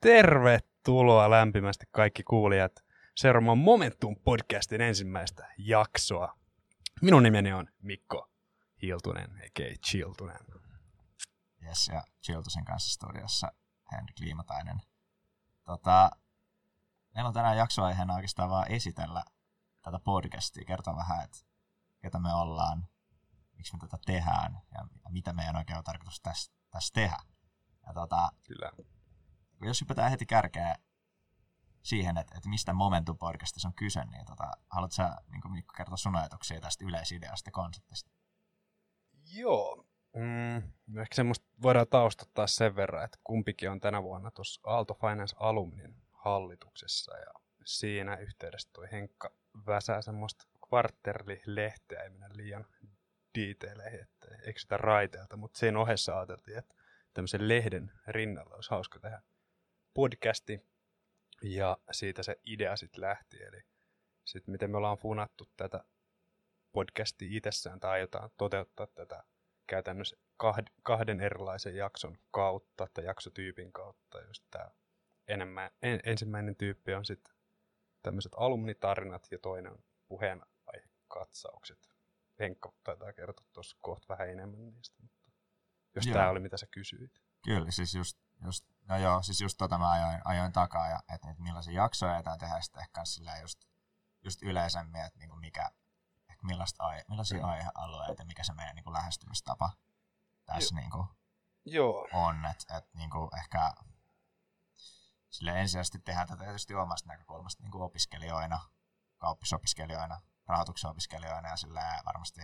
[0.00, 2.72] Tervetuloa lämpimästi kaikki kuulijat
[3.16, 6.38] seuraamaan Momentum podcastin ensimmäistä jaksoa.
[7.02, 8.30] Minun nimeni on Mikko
[8.82, 10.38] Hiltunen, eikä Chiltunen.
[11.66, 13.52] Yes, ja Chiltusen kanssa studiossa
[13.92, 14.80] Henrik Liimatainen.
[15.64, 16.10] Tota,
[17.14, 19.24] meillä on tänään jaksoaiheena oikeastaan vaan esitellä
[19.82, 21.38] tätä podcastia, kertoa vähän, että
[22.02, 22.88] ketä me ollaan,
[23.56, 27.18] miksi me tätä tehdään ja mitä meidän oikein on tarkoitus tässä, tässä tehdä.
[27.86, 28.72] Ja tota, Kyllä.
[29.62, 30.74] Jos hypätään heti kärkeä
[31.82, 35.96] siihen, että, että mistä Momentum podcastissa on kyse, niin tota, haluatko sä niin Mikko kertoa
[35.96, 38.10] sun ajatuksia tästä yleisideasta konseptista?
[39.34, 39.84] Joo.
[40.16, 40.56] Mm,
[41.00, 45.94] ehkä semmoista voidaan taustattaa sen verran, että kumpikin on tänä vuonna tuossa Aalto Finance Alumnin
[46.12, 47.32] hallituksessa ja
[47.64, 49.30] siinä yhteydessä toi Henkka
[49.66, 52.66] väsää semmoista kvarterlilehteä, ei mennä liian
[53.38, 56.74] detaileihin, että eksytä raiteelta, mutta sen ohessa ajateltiin, että
[57.14, 59.22] tämmöisen lehden rinnalla olisi hauska tehdä
[59.98, 60.60] podcasti,
[61.42, 63.62] ja siitä se idea sitten lähti, eli
[64.24, 65.84] sitten miten me ollaan funattu tätä
[66.72, 69.24] podcastia itsessään, tai aiotaan toteuttaa tätä
[69.66, 70.16] käytännössä
[70.82, 74.70] kahden erilaisen jakson kautta, tai jaksotyypin kautta, just tämä
[75.28, 77.34] enemmän, en, ensimmäinen tyyppi on sitten
[78.02, 81.88] tämmöiset alumnitarinat, ja toinen on puheenaihekatsaukset.
[82.38, 85.20] Henkka taitaa kertoa tuossa kohta vähän enemmän niistä, mutta
[85.94, 87.20] jos tämä oli mitä sä kysyit.
[87.44, 91.30] Kyllä, siis just, just no joo, siis just tota mä ajoin, ajoin takaa, ja että,
[91.30, 93.64] että millaisia jaksoja jätään tehdä sitten ehkä sillä just,
[94.24, 95.70] just yleisemmin, että niinku mikä,
[96.30, 97.48] ehkä millaista aihe, millaisia mm.
[97.48, 99.70] aihealueita mikä se meidän niinku lähestymistapa
[100.44, 100.80] tässä jo.
[100.80, 101.06] niinku
[101.64, 102.08] joo.
[102.12, 103.72] on, että et niinku ehkä
[105.30, 108.60] sille ensisijaisesti tehdään tätä tietysti omasta näkökulmasta niinku opiskelijoina,
[109.18, 112.40] kauppisopiskelijoina, rahoituksen opiskelijoina ja sillä varmasti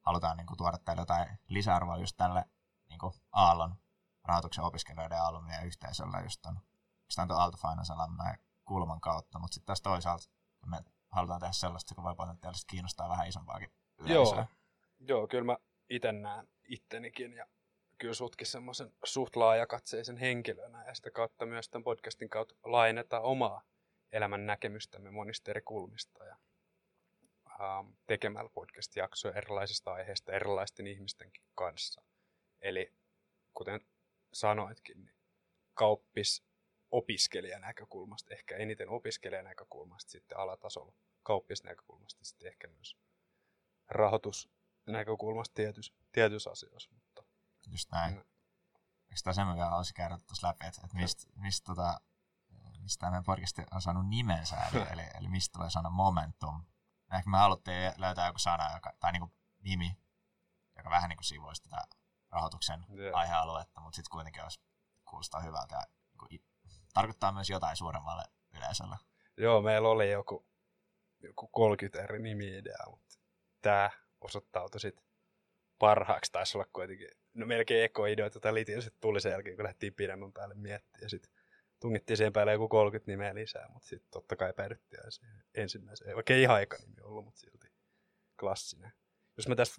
[0.00, 2.44] halutaan niinku tuoda tälle jotain lisäarvoa just tälle
[2.88, 3.76] niinku Aallon
[4.24, 6.56] rahoituksen opiskelijoiden ja alumnien yhteisöllä just on,
[7.18, 7.92] on tuon Aalto Finance
[8.64, 10.28] kulman kautta, mutta sitten taas toisaalta
[10.66, 10.76] me
[11.10, 14.36] halutaan tehdä sellaista, joka voi potentiaalisesti kiinnostaa vähän isompaakin yleisöä.
[14.36, 14.46] Joo,
[14.98, 15.56] joo kyllä mä
[15.88, 17.46] itse näen ittenikin ja
[17.98, 23.62] kyllä sutkin semmoisen suht laajakatseisen henkilönä ja sitä kautta myös tämän podcastin kautta laajennetaan omaa
[24.12, 26.36] elämän näkemystämme monista eri kulmista ja
[27.60, 32.02] ähm, tekemällä podcast-jaksoja erilaisista aiheista erilaisten ihmistenkin kanssa.
[32.60, 32.92] Eli
[33.54, 33.80] kuten
[34.32, 35.14] sanoitkin, niin
[35.74, 36.44] kauppis
[36.90, 42.96] opiskelijan näkökulmasta, ehkä eniten opiskelijan näkökulmasta, sitten alatasolla kauppis näkökulmasta, sitten ehkä myös
[43.88, 46.90] rahoitusnäkökulmasta tietyissä, tietyissä asioissa.
[46.92, 47.22] Mutta,
[47.66, 48.14] Just näin.
[48.14, 48.20] Mm.
[49.10, 52.00] Eikö tämä sen vielä olisi käydä tuossa läpi, että, että mistä, mistä, tota,
[52.80, 56.64] mistä tämä meidän podcast on saanut nimensä, eli, eli, eli mistä tulee sana momentum.
[57.12, 59.98] Ehkä me haluttiin löytää joku sana joka, tai niin kuin nimi,
[60.76, 61.82] joka vähän niin kuin sivuisi tätä
[62.32, 63.14] rahoituksen yeah.
[63.14, 64.60] aihealuetta, mutta sitten kuitenkin olisi
[65.10, 65.82] kuulostaa hyvältä ja
[66.94, 68.22] tarkoittaa myös jotain suuremmalle
[68.56, 68.96] yleisölle.
[69.36, 70.46] Joo, meillä oli joku,
[71.20, 73.18] joku 30 eri nimi-idea, mutta
[73.62, 73.90] tämä
[74.20, 75.04] osoittautui sitten
[75.78, 76.32] parhaaksi.
[76.32, 79.94] Taisi olla kuitenkin, no melkein ekoideoita tai liti, ja sitten tuli sen jälkeen, kun lähtiin
[79.94, 81.02] pidemmän päälle miettimään.
[81.02, 81.32] Ja sitten
[81.80, 86.14] tungittiin siihen päälle joku 30 nimeä lisää, mutta sitten totta kai päädyttiin siihen ensimmäiseen.
[86.14, 87.68] Vaikka ei ihan aika nimi ollut, mutta silti
[88.40, 88.92] klassinen.
[89.36, 89.76] Jos mä tästä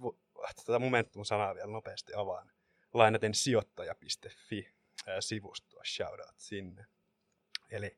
[0.66, 2.52] tätä Momentum-sanaa vielä nopeasti avaan.
[2.94, 4.74] Lainaten sijoittaja.fi
[5.20, 6.86] sivustoa, shoutout sinne.
[7.72, 7.98] Eli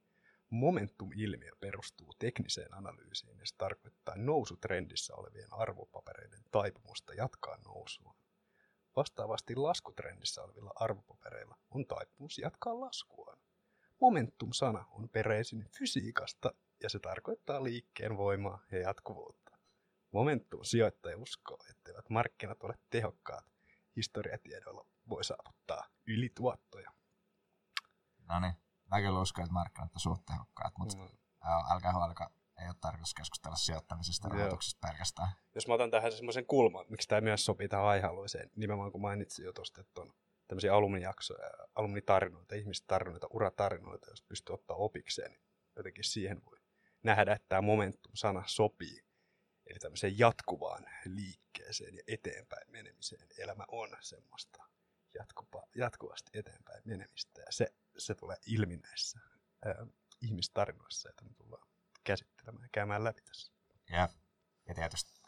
[0.49, 8.15] Momentum-ilmiö perustuu tekniseen analyysiin ja se tarkoittaa nousutrendissä olevien arvopapereiden taipumusta jatkaa nousua.
[8.95, 13.39] Vastaavasti laskutrendissä olevilla arvopapereilla on taipumus jatkaa laskuaan.
[14.01, 19.44] Momentum-sana on peräisin fysiikasta ja se tarkoittaa liikkeen voimaa ja jatkuvuutta.
[20.15, 23.45] Momentum sijoittaja uskoo, etteivät markkinat ole tehokkaat.
[23.95, 26.91] Historiatiedoilla voi saavuttaa ylituottoja.
[28.29, 28.53] No niin,
[28.91, 31.07] mä kyllä uskon, että markkinat on suht tehokkaat, mutta mm.
[31.71, 32.31] älkää huolka,
[32.61, 35.29] ei ole tarkoitus keskustella sijoittamisesta ja rahoituksesta pelkästään.
[35.55, 39.45] Jos mä otan tähän semmoisen kulman, miksi tämä myös sopii tähän aihealueeseen, nimenomaan kun mainitsin
[39.45, 40.13] jo tuosta, että on
[40.47, 45.41] tämmöisiä alumnijaksoja, alumnitarinoita, ihmistarinoita, uratarinoita, jos pystyy ottaa opikseen, niin
[45.75, 46.57] jotenkin siihen voi
[47.03, 49.04] nähdä, että tämä momentum-sana sopii
[49.65, 53.27] Eli tämmöiseen jatkuvaan liikkeeseen ja eteenpäin menemiseen.
[53.37, 54.63] Elämä on semmoista
[55.13, 57.41] jatkuva, jatkuvasti eteenpäin menemistä.
[57.41, 59.19] Ja se, se tulee ilmi näissä
[59.65, 59.85] ää,
[60.21, 61.67] ihmistarinoissa, joita me tullaan
[62.03, 63.53] käsittelemään ja käymään läpi tässä.
[63.89, 64.09] Ja,
[64.67, 65.25] ja tietysti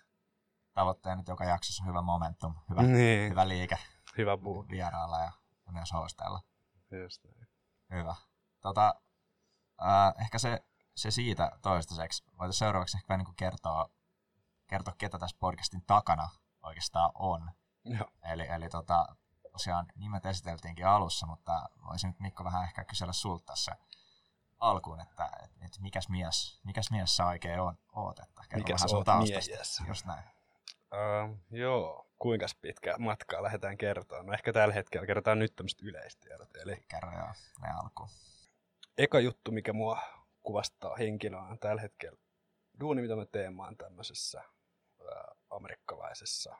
[0.73, 3.31] tavoitteena nyt joka jaksossa on hyvä momentum, hyvä, niin.
[3.31, 3.77] hyvä liike.
[4.17, 4.65] Hyvä puu.
[4.69, 5.31] Vieraalla ja,
[5.65, 6.41] ja myös hostella.
[7.03, 7.47] Just näin.
[7.93, 8.15] Hyvä.
[8.61, 8.95] Tota,
[9.81, 10.63] äh, ehkä se,
[10.95, 12.23] se siitä toistaiseksi.
[12.39, 13.89] Voitaisiin seuraavaksi ehkä niin kertoa
[14.67, 16.29] kertoa, ketä tässä podcastin takana
[16.63, 17.51] oikeastaan on.
[17.85, 18.07] Joo.
[18.31, 19.15] Eli, eli tota,
[19.51, 23.75] tosiaan nimet esiteltiinkin alussa, mutta voisin nyt Mikko vähän ehkä kysellä sulta tässä
[24.59, 25.29] alkuun, että,
[25.65, 28.19] että, mikäs, mies, mikäs mies sä oikein on, oot?
[28.19, 29.83] Että mikäs vähän sun taustasta.
[29.87, 30.23] Just näin.
[30.93, 34.25] Uh, joo, kuinka pitkä matkaa lähdetään kertomaan?
[34.25, 36.55] No ehkä tällä hetkellä kerrotaan nyt tämmöistä yleistiedot.
[36.55, 38.09] Eli Kerro joo, ne alkuun.
[38.97, 40.01] eka juttu, mikä mua
[40.43, 42.19] kuvastaa henkilöä on tällä hetkellä
[42.79, 44.43] duuni, mitä mä teen, mä oon tämmöisessä
[45.49, 46.55] amerikkalaisessa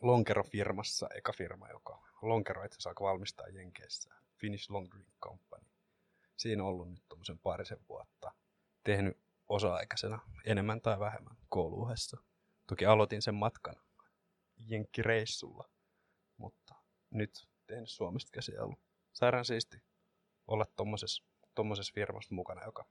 [0.00, 5.66] lonkerofirmassa, eka firma, joka lonkeroita saa valmistaa Jenkeissä, Finnish Long Drink Company.
[6.36, 8.32] Siinä on ollut nyt tuommoisen parisen vuotta.
[8.84, 9.18] Tehnyt
[9.48, 12.16] osa-aikaisena enemmän tai vähemmän kouluuhessa.
[12.66, 13.76] Toki aloitin sen matkan
[14.56, 15.68] Jenkkireissulla,
[16.36, 16.74] mutta
[17.10, 18.80] nyt teen Suomesta käsin ollut
[19.12, 19.82] sairaan siisti
[20.46, 22.84] olla tommosessa, tommosessa firmassa mukana, joka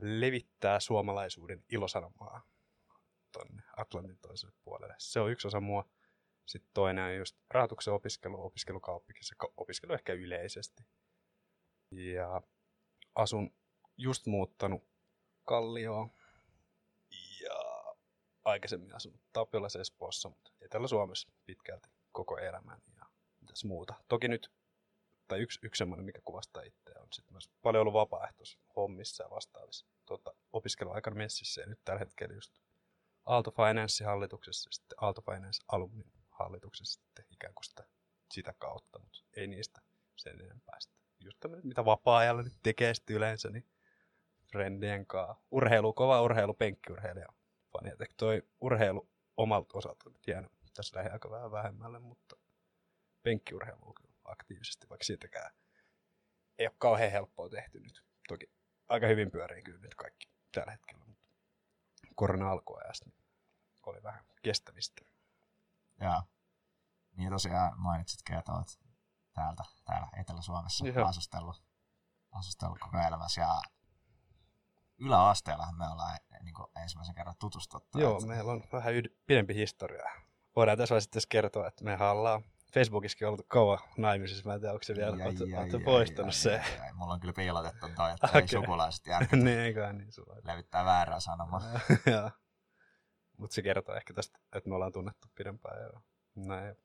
[0.00, 2.42] levittää suomalaisuuden ilosanomaa
[3.32, 4.94] tonne Atlantin toiselle puolelle.
[4.98, 5.88] Se on yksi osa mua.
[6.46, 10.82] Sitten toinen on just rahoituksen opiskelu, opiskelukauppikin, se opiskelu ehkä yleisesti.
[11.90, 12.42] Ja
[13.14, 13.54] asun
[13.96, 14.84] just muuttanut
[15.44, 16.10] Kallioon.
[17.42, 17.84] Ja
[18.44, 23.06] aikaisemmin asunut Tapiolassa Espoossa, mutta Etelä-Suomessa pitkälti koko elämän ja
[23.40, 23.94] mitäs muuta.
[24.08, 24.52] Toki nyt,
[25.28, 29.86] tai yksi, yksi semmoinen, mikä kuvastaa itseä, on sitten myös paljon ollut vapaaehtoishommissa ja vastaavissa
[30.06, 32.58] tota, opiskeluaikana messissä ja nyt tällä hetkellä just
[33.26, 37.84] Aalto Finance hallituksessa sitten Aalto Finance Alumni hallituksessa sitten ikään kuin sitä,
[38.32, 39.80] sitä kautta, mutta ei niistä
[40.16, 40.94] sen enempää sitä.
[41.20, 43.70] Just tämmöinen, mitä vapaa-ajalla nyt tekee sitten yleensä, niin
[44.52, 45.44] friendien kanssa.
[45.50, 47.26] Urheilu, kova urheilu, penkkiurheilija.
[47.72, 52.36] Fani, toi urheilu omalta osalta on nyt jäänyt tässä lähiaika vähän vähemmälle, mutta
[53.22, 55.50] penkkiurheilu on kyllä aktiivisesti, vaikka siitäkään
[56.58, 58.04] ei ole kauhean helppoa tehty nyt.
[58.28, 58.50] Toki
[58.88, 60.99] aika hyvin pyörii kyllä nyt kaikki tällä hetkellä,
[62.20, 63.18] korona alkuajasta niin
[63.86, 65.02] oli vähän kestämistä.
[66.00, 66.22] Joo.
[67.16, 68.78] Niin tosiaan mainitsitkin, että olet
[69.32, 71.06] täältä, täällä Etelä-Suomessa Joo.
[71.08, 71.62] asustellut,
[72.32, 73.40] asustellut koko elämässä.
[73.40, 73.60] Ja
[74.98, 77.98] yläasteellahan me ollaan niin ensimmäisen kerran tutustuttu.
[77.98, 80.10] Joo, että- meillä on vähän yd- pidempi historia.
[80.56, 82.44] Voidaan tässä vaiheessa sitten kertoa, että me ollaan
[82.74, 84.48] Facebookissakin ollut kauan naimisissa.
[84.48, 86.58] Mä en tiedä, onko se vielä, ai, poistanut ai, se.
[86.58, 86.92] ai, ai.
[86.92, 88.48] Mulla on kyllä piilotettu toi, että ei Okei.
[88.48, 90.36] sukulaiset järkytä niin, eiköhän niin sulla.
[90.44, 91.60] levittää väärää sanomaa.
[93.38, 96.00] Mutta se kertoo ehkä tästä, että me ollaan tunnettu pidempään ja
[96.34, 96.76] näin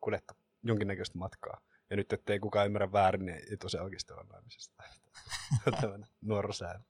[0.00, 1.60] kuljettu jonkinnäköistä matkaa.
[1.90, 4.82] Ja nyt, ettei kukaan ymmärrä väärin, niin ei tosiaan oikeasti ole naimisista.
[5.80, 6.84] Tämmöinen nuorosään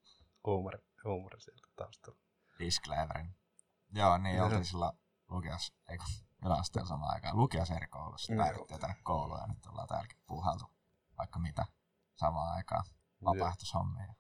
[0.47, 2.19] huumori, huumori sieltä taustalla.
[2.59, 3.35] Disclaimerin.
[3.95, 4.45] Joo, niin Joo.
[4.45, 4.99] oltiin silloin
[5.29, 5.99] lukios, ei
[6.47, 7.37] yläasteella samaan aikaan.
[7.37, 8.33] Lukios eri koulussa.
[8.35, 8.45] Joo.
[8.45, 10.65] Päivitettiin tänne kouluun ja nyt ollaan täälläkin puuhailtu
[11.19, 11.67] vaikka mitä
[12.17, 12.85] samaan aikaan.
[13.25, 14.15] Vapaaehtoishommia.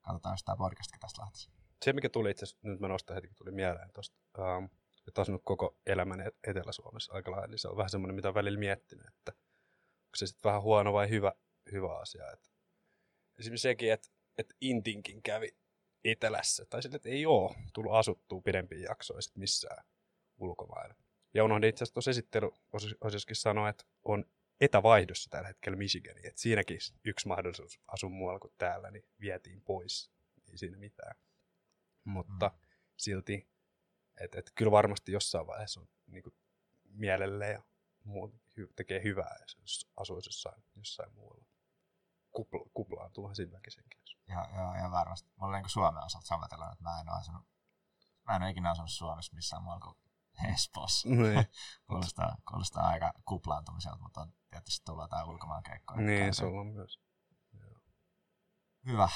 [0.00, 1.50] Katsotaan, jos tämä podcastikin tästä lähtisi.
[1.84, 4.64] se, mikä tuli itse asiassa, nyt mä nostan heti, kun tuli mieleen tuosta, ähm,
[5.08, 8.34] että asunut koko elämän Et- Etelä-Suomessa aika lailla, niin se on vähän semmoinen, mitä on
[8.34, 11.32] välillä miettinyt, että onko se sitten vähän huono vai hyvä,
[11.72, 12.32] hyvä asia.
[12.32, 12.48] Että
[13.38, 14.08] esimerkiksi sekin, että,
[14.38, 15.56] että Intinkin kävi
[16.04, 19.84] etelässä, tai sille, että ei ole tullut asuttua pidempiä jaksoja sit missään
[20.38, 20.94] ulkomailla.
[21.38, 24.24] Ja unohdin itse asiassa tuossa esittelyosiossakin sanoa, että on
[24.60, 30.10] etävaihdossa tällä hetkellä Michiganiin, että siinäkin yksi mahdollisuus asua muualla kuin täällä, niin vietiin pois.
[30.50, 31.16] Ei siinä mitään
[32.08, 32.58] mutta mm.
[32.96, 33.50] silti,
[34.20, 36.34] että et kyllä varmasti jossain vaiheessa on niin kuin,
[36.84, 37.62] mielelle ja
[38.58, 41.44] hy- tekee hyvää, jos asuisi jossain, jossain muualla.
[42.32, 44.00] Kupla, kuplaantuuhan siinä väkisinkin.
[44.28, 45.30] Joo, joo, ja varmasti.
[45.36, 47.46] Mulla on niin Suomen osalta sama tilanne, että mä en ole asunut,
[48.26, 49.96] mä en ole ikinä asunut Suomessa missään muualla kuin
[50.54, 51.08] Espoossa.
[51.08, 51.44] Niin,
[51.86, 56.00] Kuulostaa, kuulostaa aika kuplaantumiselta, mutta on tietysti tullut jotain ulkomaan keikkoja.
[56.00, 57.00] niin sulla on myös.
[58.86, 59.08] Hyvä.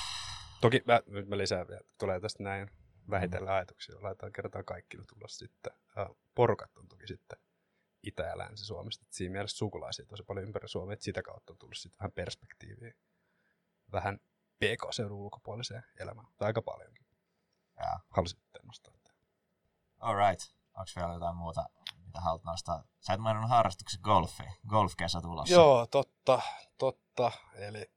[0.61, 2.71] Toki mä, nyt mä lisään vielä, tulee tästä näin
[3.11, 5.73] vähitellen ajatuksia, laitetaan kertaan kaikki nyt ulos sitten.
[6.35, 7.39] Porukat on toki sitten
[8.03, 9.05] Itä- ja Länsi-Suomesta.
[9.07, 12.13] Et siinä mielessä sukulaisia tosi paljon ympäri Suomea, että sitä kautta on tullut sitten vähän
[12.13, 12.95] perspektiiviä
[13.93, 14.19] vähän
[14.59, 17.07] PK-seudun ulkopuoliseen elämään, tai aika paljonkin.
[17.79, 18.95] Ja, Halusin nostaa.
[19.03, 19.19] tämän.
[19.99, 20.62] alright.
[20.75, 21.69] Onko vielä jotain muuta,
[22.07, 22.85] mitä haluat nostaa?
[23.01, 24.43] Sä et maininnut harrastuksen golfi.
[24.69, 25.55] Golf-kesä tulossa.
[25.55, 26.43] Joo, totta,
[26.79, 27.33] totta.
[27.55, 27.93] Eli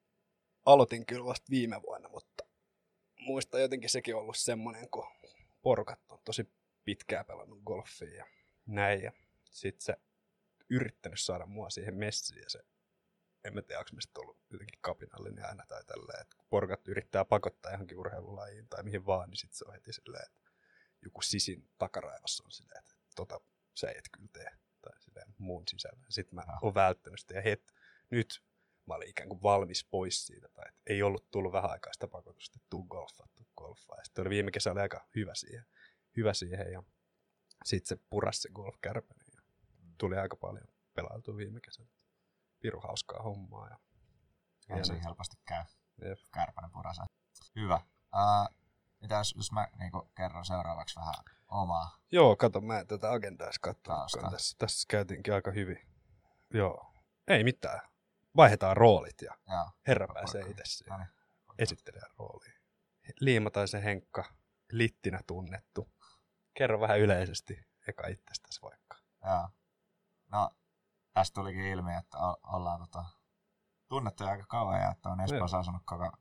[0.65, 2.43] aloitin kyllä vasta viime vuonna, mutta
[3.19, 5.07] muista jotenkin sekin ollut semmoinen, kun
[5.61, 6.53] porukat on tosi
[6.83, 8.25] pitkään pelannut golfia ja
[8.65, 9.01] näin.
[9.01, 9.11] Ja
[9.51, 9.95] sit se
[10.69, 12.59] yrittänyt saada mua siihen messiin ja se,
[13.43, 17.25] en mä tiedä, onko meistä ollut jotenkin kapinallinen aina tai tälleen, että kun porukat yrittää
[17.25, 20.44] pakottaa johonkin urheilulajiin tai mihin vaan, niin sit se on heti silleen, että
[21.05, 23.41] joku sisin takaraivassa on silleen, että tota
[23.75, 26.05] sä et kyllä tee tai silleen muun sisällä.
[26.09, 26.57] Sitten mä Joo.
[26.61, 27.73] oon välttänyt sitä ja het,
[28.09, 28.43] nyt
[28.85, 32.07] mä olin ikään kuin valmis pois siitä, tai et ei ollut tullut vähän aikaa sitä
[32.07, 33.97] pakotusta, että tuu golfaa, tuu golfaa.
[33.97, 35.65] Ja sitten oli viime kesä oli aika hyvä siihen,
[36.17, 36.83] hyvä siihen ja
[37.65, 39.41] sitten se purasi se golf ja
[39.97, 41.89] tuli aika paljon pelailtua viime kesänä.
[42.59, 43.69] piru hauskaa hommaa.
[43.69, 43.77] Ja...
[44.77, 45.63] Ei se helposti käy.
[46.01, 46.19] Jep.
[46.33, 47.05] Kärpänen purasa.
[47.55, 47.81] Hyvä.
[48.15, 48.64] Uh,
[49.05, 51.13] mitä jos, mä niin kerron seuraavaksi vähän
[51.47, 55.87] omaa Joo, kato, mä en tätä agendaa edes katsonut, tässä, tässä käytiinkin aika hyvin.
[56.53, 56.93] Joo,
[57.27, 57.81] ei mitään.
[58.35, 59.71] Vaihdetaan roolit ja Joo.
[59.87, 61.09] herra pääsee itse siihen No niin.
[61.57, 62.53] esittelijän rooliin.
[63.19, 64.25] Liimataisen Henkka,
[64.71, 65.89] littinä tunnettu.
[66.53, 68.97] Kerro vähän yleisesti eka itsestäsi vaikka.
[69.25, 69.49] Joo.
[70.31, 70.49] No,
[71.13, 73.05] tästä tulikin ilmi, että ollaan tota,
[73.87, 76.11] tunnettu aika kauan ja että on Espoossa asunut koko,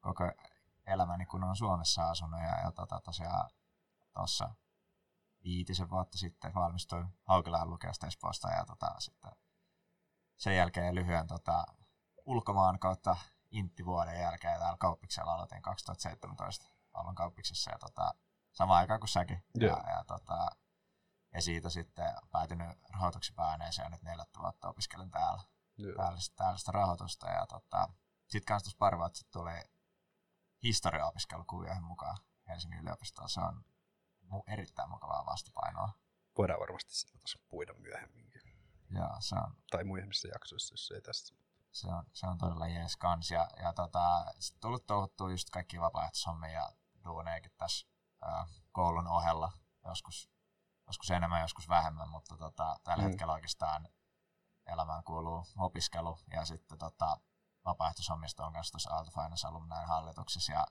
[0.00, 0.32] koko
[0.88, 2.40] elämäni, kun on Suomessa asunut.
[2.40, 3.50] Ja, ja tota, tosiaan
[4.14, 4.54] tuossa
[5.44, 9.32] viitisen vuotta sitten valmistuin Haukilaan lukeasta Espoosta ja tota, sitten
[10.36, 11.64] sen jälkeen lyhyen tota,
[12.26, 13.16] ulkomaan kautta
[13.50, 18.14] inttivuoden jälkeen täällä kauppiksella aloitin 2017 aloin kauppiksessa ja tota,
[18.52, 19.44] samaan aikaan kuin säkin.
[19.54, 19.76] Joo.
[19.76, 20.50] Ja, ja, tota,
[21.34, 25.42] ja siitä sitten päätynyt rahoituksen pääaineeseen ja nyt neljättä vuotta opiskelen täällä,
[25.96, 27.30] täällä, sit- täällä sitä rahoitusta.
[27.30, 27.88] Ja tota,
[28.26, 29.77] sitten kanssa tuossa pari vuotta sitten tuli
[30.62, 33.28] historiaopiskelukuvioihin mukaan Helsingin yliopistoon.
[33.28, 33.64] Se on
[34.46, 35.88] erittäin mukavaa vastapainoa.
[36.38, 38.42] Voidaan varmasti sitä tuossa puida myöhemminkin.
[38.90, 41.34] Ja se on, Tai muimmissa jaksoissa, jos ei tässä.
[41.72, 43.30] se on, se on todella jees kans.
[43.30, 46.70] Ja, ja tota, sit tullut touhuttua just kaikki vapaaehtoishommia ja
[47.04, 47.86] duuneekin tässä
[48.22, 49.52] ää, koulun ohella.
[49.84, 50.30] Joskus,
[50.86, 53.08] joskus enemmän, joskus vähemmän, mutta tota, tällä mm.
[53.08, 53.88] hetkellä oikeastaan
[54.66, 57.20] elämään kuuluu opiskelu ja sitten tota,
[57.64, 60.66] vapaaehtoishommista on kanssa tuossa Aalto Finance Alumni hallituksessa ja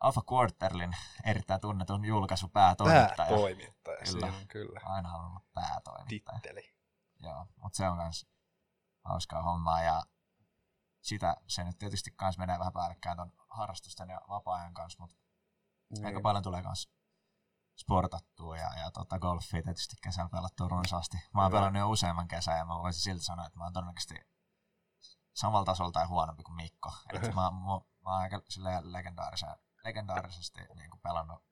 [0.00, 3.14] Alpha Quarterlin erittäin tunnetun julkaisupäätoimittaja.
[3.16, 4.10] Päätoimittaja, Kyllä.
[4.10, 4.80] siinä on kyllä.
[4.84, 6.38] Aina halunnut päätoimittaja.
[6.40, 6.74] Titteli.
[7.20, 8.26] Joo, mutta se on myös
[9.04, 10.02] hauskaa hommaa ja
[11.00, 15.16] sitä se nyt tietysti kans menee vähän päällekkäin ton harrastusten ja vapaa-ajan kanssa, mutta
[15.90, 16.06] Niin.
[16.06, 16.90] aika paljon tulee kans
[17.78, 21.16] sportattua ja, ja tota golfia tietysti kesällä pelattua runsaasti.
[21.34, 24.14] Mä oon pelannut jo useamman kesän ja mä voisin silti sanoa, että mä oon todennäköisesti
[25.34, 26.92] samalla tasolla tai huonompi kuin Mikko.
[27.12, 29.48] Eli mä, mä, mä oon aika silleen legendaarisen,
[29.84, 31.44] legendaarisesti niin kuin pelannut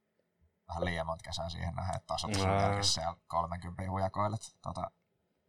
[0.69, 4.41] vähän liian monta kesää siihen nähden, että tasotus on jälkeen siellä 30 hujakoilet.
[4.63, 4.91] Tota,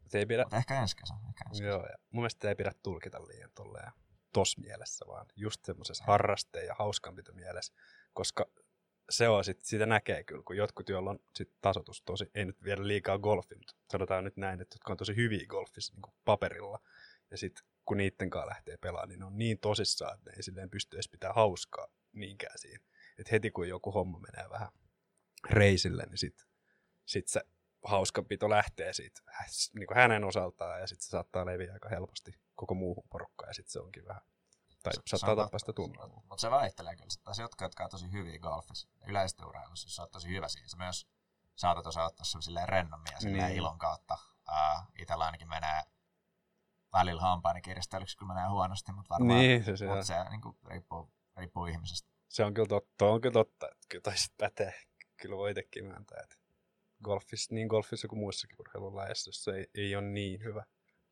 [0.08, 1.14] Se ei pidä, mutta ehkä ensi kesä.
[1.14, 1.70] Ehkä ensi kesä.
[1.70, 3.92] Joo, ja mun mielestä ei pidä tulkita liian tolleen
[4.34, 7.74] tos mielessä, vaan just semmoisessa harrasteen ja hauskanpito mielessä,
[8.14, 8.46] koska
[9.10, 12.64] se on sit, sitä näkee kyllä, kun jotkut, joilla on sit tasotus tosi, ei nyt
[12.64, 16.80] vielä liikaa golfi, mutta sanotaan nyt näin, että jotka on tosi hyviä golfissa niin paperilla,
[17.32, 20.44] ja sitten kun niitten kanssa lähtee pelaamaan, niin ne on niin tosissaan, että ne ei
[20.44, 22.86] silleen pysty edes pitää hauskaa niinkään siinä.
[23.18, 24.70] Et heti kun joku homma menee vähän
[25.50, 26.48] reisille, niin sitten
[27.06, 27.42] sit se
[27.86, 29.22] hauskanpito lähtee siitä
[29.74, 33.54] niin kuin hänen osaltaan ja sitten se saattaa leviä aika helposti koko muuhun porukkaan ja
[33.54, 34.22] sitten se onkin vähän,
[34.84, 36.22] tai Se- saattaa tappaa sitä tunnelmaa.
[36.30, 37.10] Mutta se vaihtelee kyllä.
[37.10, 40.68] Sitten taas jotka, jotka on tosi hyviä golfissa, yleisesti urheilussa, jos oot tosi hyvä siinä,
[40.68, 41.08] sä myös
[41.56, 43.58] saatat osaa ottaa se silleen rennommin ja silleen Niin.
[43.58, 44.18] ilon kautta.
[44.50, 45.82] Uh, itellä ainakin menee
[46.94, 50.42] välillä hampaani kiristelyksi, kun menee huonosti, mutta varmaan Niin, se, se, mut on, se niin
[50.42, 52.10] kuin, riippuu, riippuu ihmisestä.
[52.30, 54.74] se on kyllä totta, on kyllä totta, että kyllä toi sit pätee,
[55.22, 56.36] kyllä voi itsekin myöntää, että
[57.04, 60.64] golfissa, niin golfissa kuin muissakin urheilulajeissa, jos se ei, ei ole niin hyvä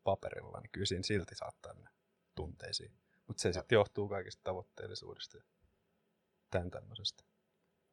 [0.04, 1.90] paperilla, niin kyllä siinä silti saattaa mennä
[2.34, 2.92] tunteisiin.
[3.26, 5.44] Mutta se sitten johtuu kaikista tavoitteellisuudesta ja
[6.50, 7.24] tämän tämmöisestä.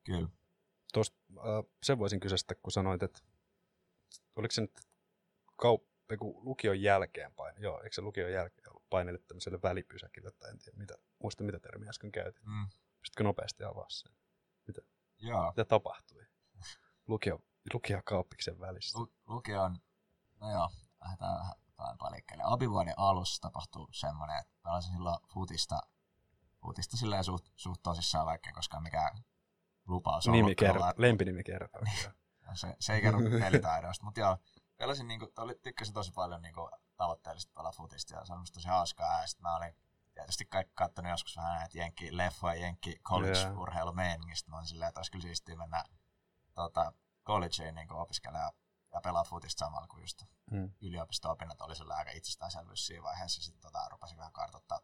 [0.03, 0.29] Kyllä.
[0.93, 3.19] Tuosta, äh, sen voisin kysyä sitä, kun sanoit, että
[4.35, 4.79] oliko se nyt
[5.63, 10.31] kaup- ei kun lukion jälkeen paine, joo, eikö se lukion jälkeen ollut painelle tämmöiselle välipysäkille,
[10.31, 10.93] tai en tiedä, mitä,
[11.23, 12.43] muista mitä termiä äsken käytin.
[12.45, 12.67] Mm.
[12.99, 14.11] Pystytkö nopeasti avaa sen?
[15.19, 15.49] Joo.
[15.49, 16.25] Mitä tapahtui?
[17.07, 17.39] Lukio,
[17.73, 18.99] lukio kauppiksen välissä.
[18.99, 19.77] Lu- lukio on,
[20.41, 20.69] no joo,
[21.01, 21.31] lähdetään
[21.77, 22.43] vähän liikkeelle.
[22.47, 25.79] Abivuoden alussa tapahtui semmoinen, että pelasin silloin futista,
[26.61, 29.23] futista silleen suht, suht tosissaan, vaikka ei koskaan mikään
[29.87, 31.79] lupaus Nimi ollutkaan, kerta, vaan- lempinimi kerta.
[32.53, 34.37] se, se ei kerro pelitaidoista, mutta joo,
[34.77, 38.67] pelasin niinku, oli, tykkäsin tosi paljon niinku tavoitteellisesti pelaa futista ja se on musta tosi
[38.67, 39.21] hauskaa.
[39.21, 39.75] Ja sit mä olin
[40.13, 44.51] tietysti kaikki kattonut joskus vähän näitä jenkki leffoja, jenkki college urheilumeiningistä.
[44.51, 45.83] Mä olin silleen, että olisi kyllä siistiä mennä
[46.53, 46.93] tota,
[47.25, 48.53] collegeen niinku opiskelemaan
[48.93, 50.73] ja pelaa futista samalla kuin just Mm.
[50.81, 53.43] yliopisto-opinnot oli sellainen aika itsestäänselvyys siinä vaiheessa.
[53.43, 54.79] Sitten tota, rupesin vähän kartoittaa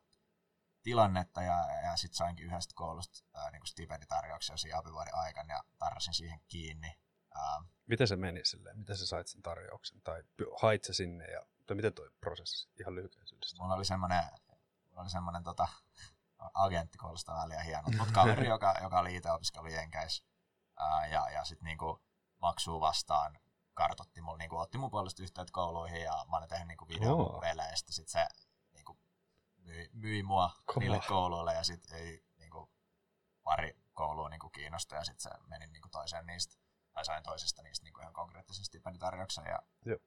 [0.83, 6.13] tilannetta ja, ja sitten sainkin yhdestä koulusta ää, niin stipenditarjouksia siinä abivuoden aikana ja tarrasin
[6.13, 6.97] siihen kiinni.
[7.35, 8.79] Ää, Miten se meni silleen?
[8.79, 10.01] Miten sä sait sen tarjouksen?
[10.01, 10.23] Tai
[10.61, 11.25] hait sä sinne?
[11.25, 13.57] Ja, tai miten toi prosessi ihan lyhkäisyydessä?
[13.59, 14.23] mulla oli semmoinen,
[14.89, 15.67] mulla oli semmoinen tota,
[16.53, 20.23] agentti, kuulostaa liian hieno, mutta kaveri, joka, joka oli itse opiskellut Jenkeissä
[20.79, 22.01] ää, ja, ja sitten niinku
[22.41, 23.39] maksuu vastaan
[23.73, 27.31] kartotti mulla, niinku, otti mun puolesta yhteyttä kouluihin ja mä olin tehnyt niinku video Oo.
[27.31, 27.91] mun peleistä.
[27.93, 28.27] Sitten se
[28.73, 28.97] niinku,
[29.57, 30.79] myi, myi mua Kova.
[30.79, 32.69] niille kouluille ja sitten ei niinku,
[33.43, 36.55] pari koulua niinku, kiinnostui ja sitten se meni niinku, toiseen niistä,
[36.93, 39.97] tai sain toisesta niistä niinku, ihan konkreettisen stipenditarjouksen ja Joo.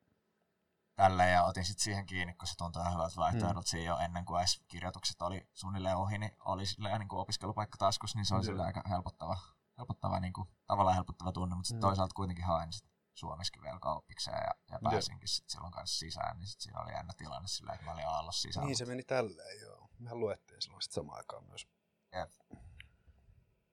[0.94, 3.62] tällä ja otin sitten siihen kiinni, kun se tuntui ihan hyvältä mm.
[3.64, 7.78] siinä jo ennen kuin edes kirjoitukset oli suunnilleen ohi, niin oli silleen niin kuin opiskelupaikka
[7.78, 9.38] taskus, niin se oli silleen aika helpottava,
[9.78, 11.88] helpottava niin kuin, tavallaan helpottava tunne, mutta sitten mm.
[11.88, 16.46] toisaalta kuitenkin hain sit Suomessakin vielä kauppikseen ja, ja pääsinkin sit silloin kanssa sisään, niin
[16.46, 18.66] sit siinä oli jännä tilanne sillä, että mä olin aallossa sisään.
[18.66, 19.88] Niin se meni tälleen, joo.
[19.98, 21.68] Mehän luettiin silloin sitten samaan aikaan myös.
[22.12, 22.30] Jep.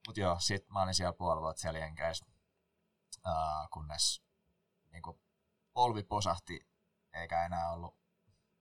[0.08, 2.25] Mut joo, sit mä olin siellä puoli vuotta siellä Jenkeissä,
[3.27, 4.23] uh, kunnes
[4.91, 5.19] niin kuin,
[5.73, 6.59] polvi posahti,
[7.13, 7.97] eikä enää ollut,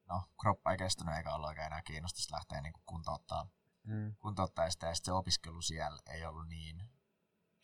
[0.08, 3.48] no kroppa ei kestänyt eikä ollut oikein enää kiinnostusta lähteä niin kuin kuntouttaa.
[3.84, 4.14] Mm.
[4.18, 6.90] kuntouttaa sitä, ja se opiskelu siellä ei ollut niin,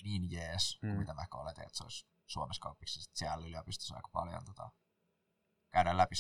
[0.02, 0.88] niin jees mm.
[0.88, 3.10] kuin mitä mä oletin, että se olisi Suomessa kauppiksi.
[3.14, 4.70] Siellä yliopistossa aika paljon tota,
[5.70, 6.14] käydään läpi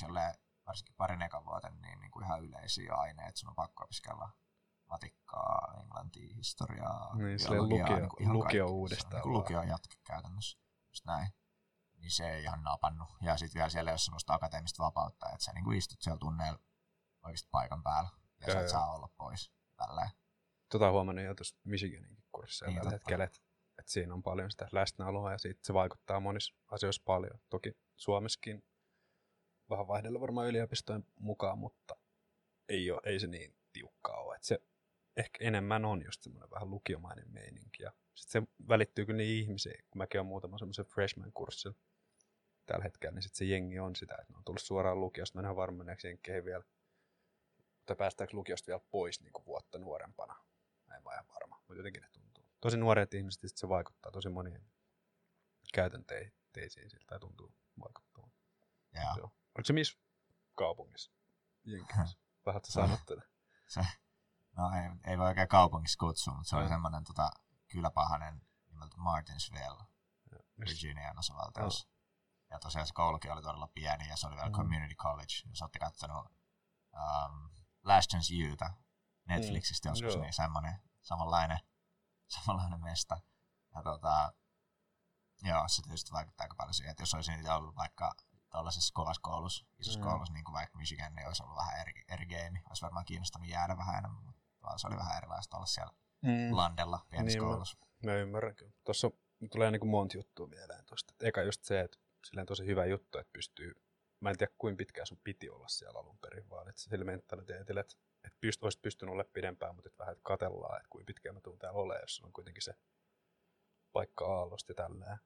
[0.66, 3.38] varsinkin parin ekan vuoten niin, niin kuin ihan yleisiä aineita.
[3.38, 4.30] Sun on pakko opiskella
[4.86, 7.80] matikkaa, englantia, historiaa, niin, biologiaa.
[7.80, 9.22] Lukio, niin kuin ihan lukio uudestaan.
[9.22, 10.58] Niin lukio jatke käytännössä.
[10.96, 11.28] Just näin.
[11.96, 13.08] Niin se ei ihan napannut.
[13.22, 16.18] Ja sitten vielä siellä ei ole semmoista akateemista vapautta, että sä niin kuin istut siellä
[16.18, 16.58] tunneilla
[17.22, 18.10] oikeasti paikan päällä
[18.40, 19.52] ja, ja sä et saa olla pois.
[19.76, 20.10] Tälleen.
[20.68, 23.38] Tota huomannut jo tuossa Michiganinkin kurssilla niin, tällä hetkellä, että
[23.78, 27.40] että siinä on paljon sitä läsnäoloa ja siitä se vaikuttaa monissa asioissa paljon.
[27.50, 28.64] Toki Suomessakin
[29.70, 31.96] vähän vaihdella varmaan yliopistojen mukaan, mutta
[32.68, 34.36] ei, ole, ei se niin tiukkaa ole.
[34.36, 34.58] Että se
[35.16, 37.82] ehkä enemmän on just semmoinen vähän lukiomainen meininki.
[37.82, 41.76] Ja sit se välittyy kyllä niin ihmisiin, kun mäkin olen muutama semmoisen freshman-kurssilla
[42.66, 45.38] tällä hetkellä, niin sitten se jengi on sitä, että ne on tullut suoraan lukiosta.
[45.38, 46.64] Mä en ole varma, jenkkeihin vielä,
[47.86, 50.34] tai päästäänkö lukiosta vielä pois niin kuin vuotta nuorempana.
[50.86, 54.66] Mä en ihan varma, mutta jotenkin ne tuntuu tosi nuoret ihmiset, se vaikuttaa tosi monien
[55.74, 57.54] käytänteisiin siltä tai tuntuu
[57.84, 58.32] vaikuttavan.
[58.94, 59.16] Yeah.
[59.16, 59.26] Joo.
[59.26, 59.98] Oliko se missä
[60.54, 61.12] kaupungissa?
[61.64, 62.18] Jenkeissä?
[62.46, 63.22] Vähän sanot tätä.
[63.66, 63.80] Se,
[64.56, 67.30] no ei, ei voi oikein kaupungissa kutsua, mutta se oli semmoinen tota,
[67.68, 69.84] kyläpahanen nimeltä Martinsville,
[70.60, 71.88] Virginian osavaltiossa.
[72.50, 74.54] Ja tosiaan se koulukin oli todella pieni ja se oli vielä mm.
[74.54, 75.34] community college.
[75.48, 76.26] Jos olette katsonut
[76.92, 77.50] um,
[77.84, 78.70] Last Chance Youta
[79.24, 79.92] Netflixistä mm.
[79.92, 80.22] joskus, Joo.
[80.22, 81.60] niin semmoinen samanlainen
[82.36, 83.20] samanlainen mesta.
[83.74, 84.32] Ja tota,
[85.42, 88.14] joo, se tietysti vaikuttaa aika paljon siihen, että jos olisin ollut vaikka
[88.50, 90.04] tuollaisessa kovassa koulussa, isossa mm.
[90.04, 92.62] koulussa, niin kuin vaikka Michigan, niin olisi ollut vähän eri, eri game.
[92.68, 96.56] Olisi varmaan kiinnostanut jäädä vähän enemmän, mutta se oli vähän erilaista olla siellä mm.
[96.56, 97.78] landella pienessä niin, koulussa.
[98.04, 98.72] Mä, mä ymmärrän kyllä.
[98.84, 99.10] Tuossa
[99.52, 101.14] tulee niin kuin monta juttua mieleen tuosta.
[101.20, 103.72] Eka just se, että silleen tosi hyvä juttu, että pystyy,
[104.20, 107.80] mä en tiedä kuinka pitkään sun piti olla siellä alun perin, vaan että sillä mentaliteetillä,
[107.80, 107.94] että
[108.26, 111.40] että pyst, olisit pystynyt olemaan pidempään, mutta että vähän että katellaan, että kuinka pitkään mä
[111.40, 112.74] tuun täällä olemaan, jos on kuitenkin se
[113.92, 115.18] paikka aallosti tälleen.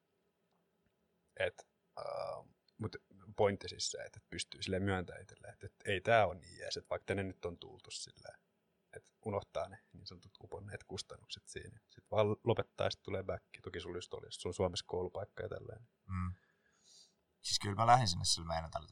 [1.39, 1.67] Et,
[1.99, 2.97] uh, mutta
[3.35, 6.77] pointti siis se, että pystyy sille myöntämään itselleen, että, että ei tämä ole niin jees,
[6.77, 8.39] että vaikka ne nyt on tultu silleen,
[8.93, 9.77] että unohtaa ne
[10.11, 11.79] sanotut uponneet kustannukset siinä.
[11.79, 13.45] Sitten vaan lopettaa ja sitten tulee back.
[13.63, 15.87] Toki sulla just oli, sun Suomessa koulupaikka ja tälleen.
[16.07, 16.33] Mm.
[17.41, 18.91] Siis kyllä mä lähdin sinne sillä meidän tällä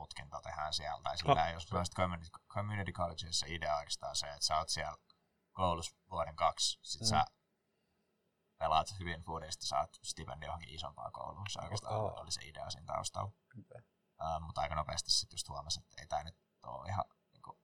[0.00, 1.02] tutkinto tehdään siellä.
[1.02, 4.96] Tai sillä oh, jos community, community collegeissa idea oikeastaan se, että sä oot siellä
[5.52, 7.06] koulussa vuoden kaksi, sit mm.
[7.06, 7.24] sä
[8.58, 11.46] pelaat hyvin foodista, saat stipendi johonkin isompaan kouluun.
[11.50, 12.20] Se oikeastaan oh.
[12.20, 13.32] oli se idea siinä taustalla.
[13.60, 13.82] Okay.
[14.20, 17.58] Uh, mutta aika nopeasti sitten just huomasin, että ei tämä nyt ole ihan niin kuin,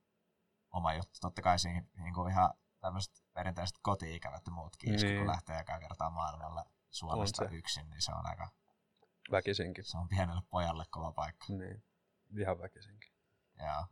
[0.71, 1.19] oma juttu.
[1.21, 5.17] Totta kai niin kuin ihan tämmöiset perinteiset koti-ikävät ja muutkin, niin.
[5.17, 8.49] kun lähtee ekaa kertaa maailmalle Suomesta yksin, niin se on aika...
[9.31, 9.85] Väkisinkin.
[9.85, 11.45] Se on pienelle pojalle kova paikka.
[11.49, 11.83] Niin
[12.39, 13.11] ihan väkisinkin.
[13.59, 13.85] Joo.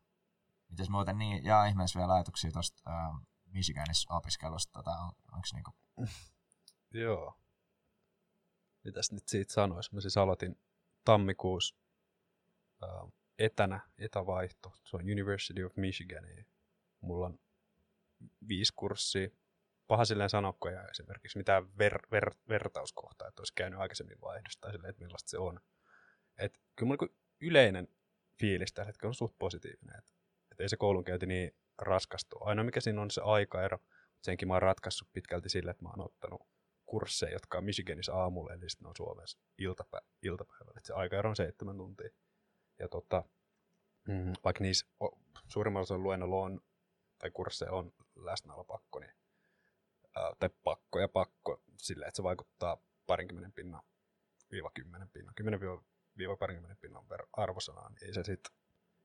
[0.70, 5.72] Mites muuten niin, jaa ihmeessä vielä ajatuksia tuosta äh, Michiganissa opiskelusta, tota, on, onko niinku...
[7.04, 7.40] Joo.
[8.84, 9.92] Mitäs nyt siitä sanois?
[9.92, 10.60] Mä siis aloitin
[11.06, 11.76] tammikuussa
[12.84, 14.74] äh, etänä, etävaihto.
[14.84, 16.24] Se on University of Michigan.
[17.02, 17.40] Mulla on
[18.48, 19.30] viisi kurssia.
[19.88, 24.90] Paha silleen sanokkoja esimerkiksi mitään ver, ver, vertauskohtaa, että olisi käynyt aikaisemmin vaihdosta tai silleen,
[24.90, 25.60] että millaista se on.
[26.38, 27.88] Et kyllä mulla niinku yleinen
[28.40, 29.98] fiilis tällä hetkellä on suht positiivinen.
[29.98, 30.14] Että
[30.52, 32.38] et ei se koulunkäynti niin raskastu.
[32.42, 33.78] Ainoa mikä siinä on se aikaero,
[34.22, 36.42] senkin mä oon ratkaissut pitkälti sille, että mä oon ottanut
[36.86, 40.78] kursseja, jotka on Michiganissa aamulla, eli sitten on Suomessa iltapä, iltapäivällä.
[40.78, 42.10] Et se aikaero on seitsemän tuntia.
[42.80, 43.24] Ja tota,
[44.08, 44.88] mm, vaikka niissä
[45.48, 46.62] suurimmalla osalla luennolla on,
[47.18, 49.14] tai kursseja on läsnäolopakko, niin,
[50.16, 53.84] ää, tai pakko ja pakko silleen, että se vaikuttaa parinkymmenen pinnan
[54.52, 55.60] viiva kymmenen pinnan, kymmenen
[56.18, 58.52] viiva parinkymmenen pinnan arvosanaa, niin ei se sitten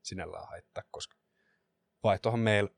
[0.01, 1.17] sinällään haittaa, koska
[2.03, 2.69] vaihtohan meillä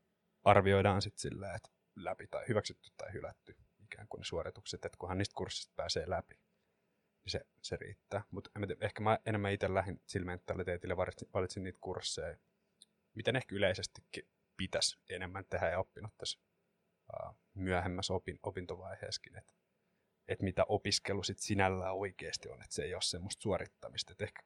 [0.44, 5.18] arvioidaan sitten silleen, että läpi tai hyväksytty tai hylätty ikään kuin ne suoritukset, että kunhan
[5.18, 6.34] niistä kurssista pääsee läpi,
[7.24, 8.24] niin se, se riittää.
[8.30, 12.36] Mutta ehkä mä enemmän itse lähdin sillä mentaliteetillä, valitsin, valitsin niitä kursseja,
[13.14, 16.40] miten ehkä yleisestikin pitäisi enemmän tehdä ja oppinut tässä
[17.12, 19.54] uh, myöhemmässä opin, opintovaiheessakin, että
[20.28, 24.12] että mitä opiskelu sit sinällään oikeasti on, että se ei ole semmoista suorittamista.
[24.12, 24.42] Et ehkä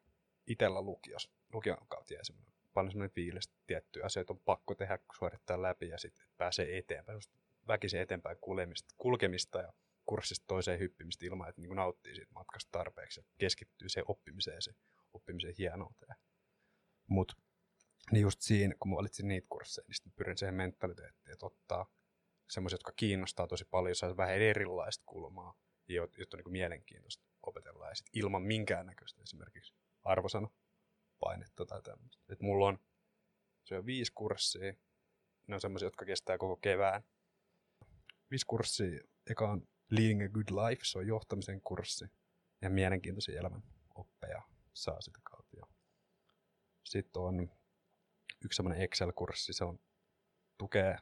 [0.47, 4.99] itsellä lukios lukion kautta jäi semmoinen, paljon semmoinen fiilis, että tiettyjä asioita on pakko tehdä,
[5.19, 7.21] suorittaa läpi ja sitten pääsee eteenpäin.
[7.69, 9.73] Väkisin eteenpäin kulkemista, kulkemista ja
[10.07, 14.61] kurssista toiseen hyppimistä ilman, että niin nauttii siitä matkasta tarpeeksi ja keskittyy siihen oppimiseen ja
[14.61, 14.73] se
[15.13, 16.17] oppimisen hienouteen.
[17.07, 17.35] Mutta
[18.13, 21.87] niin just siinä, kun mä valitsin niitä kursseja, niin sitten pyrin siihen mentaliteettiin, että ottaa
[22.51, 25.55] semmoisia, jotka kiinnostaa tosi paljon, saisi vähän erilaista kulmaa,
[25.89, 27.89] jotta on niin mielenkiintoista opetella.
[27.89, 30.49] Ja sitten ilman minkäännäköistä esimerkiksi arvosana
[31.19, 32.23] painetta tai tämmöistä.
[32.33, 32.79] Et mulla on,
[33.65, 34.75] se on viisi kurssia,
[35.47, 37.03] ne on semmoisia, jotka kestää koko kevään.
[38.31, 42.05] Viisi kurssia, eka on Leading a Good Life, se on johtamisen kurssi
[42.63, 43.63] ja mielenkiintoisia elämän
[43.95, 44.43] oppeja
[44.73, 45.49] saa sitä kautta.
[46.85, 47.58] Sitten on
[48.45, 49.79] yksi semmoinen Excel-kurssi, se on,
[50.59, 50.99] tukee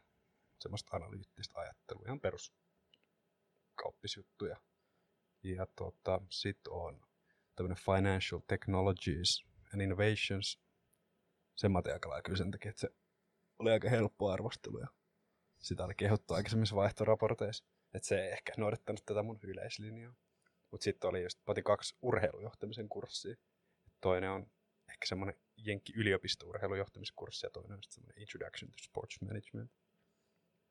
[0.61, 2.53] semmoista analyyttistä ajattelua, ihan perus
[3.75, 4.57] kauppisjuttuja.
[5.42, 7.07] Ja tota, sitten on
[7.57, 9.44] tämmöinen Financial Technologies
[9.75, 10.61] and Innovations.
[11.57, 12.88] Sen mä tein aika kyllä sen takia, että se
[13.59, 14.87] oli aika helppo arvostelu ja
[15.59, 17.64] sitä oli kehuttu aikaisemmissa vaihtoraporteissa.
[17.94, 20.14] Että se ei ehkä noudattanut tätä mun yleislinjaa.
[20.70, 23.37] Mutta sitten oli just, otin kaksi urheilujohtamisen kurssia.
[24.01, 24.46] Toinen on
[24.97, 29.71] ehkä semmoinen Jenkki yliopisto-urheilujohtamiskurssi ja toinen on semmoinen Introduction to Sports Management.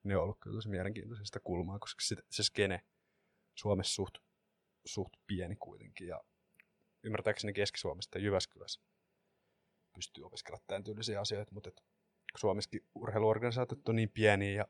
[0.03, 2.85] Ne on ollut kyllä tosi mielenkiintoisesta kulmaa, koska se, se skene
[3.55, 4.17] Suomessa suht,
[4.85, 6.23] suht pieni kuitenkin ja
[7.03, 8.81] ymmärtääkseni Keski-Suomesta ja Jyväskylässä
[9.95, 11.83] pystyy opiskelemaan tämän tyylisiä asioita, mutta et
[12.37, 14.67] Suomessakin urheiluorganisaatiot on niin pieniä ja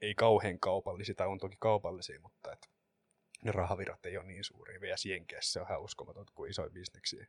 [0.00, 2.70] ei kauhean kaupallisia, tai on toki kaupallisia, mutta et
[3.44, 4.80] ne rahavirrat ei ole niin suuria.
[4.80, 7.26] Vielä Jenkeissä on ihan uskomatonta kuin isoja bisneksiä